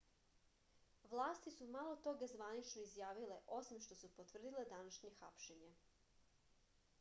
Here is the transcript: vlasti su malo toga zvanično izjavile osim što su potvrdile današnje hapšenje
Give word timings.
vlasti 1.11 1.51
su 1.57 1.67
malo 1.75 1.91
toga 2.07 2.29
zvanično 2.31 2.85
izjavile 2.87 3.37
osim 3.59 3.83
što 3.87 3.99
su 4.01 4.11
potvrdile 4.17 4.65
današnje 4.73 5.13
hapšenje 5.21 5.71